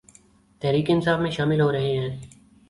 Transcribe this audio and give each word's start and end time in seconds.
تحریک 0.61 0.89
انصاف 0.91 1.19
میں 1.19 1.31
شامل 1.31 1.61
ہورہےہیں 1.61 1.99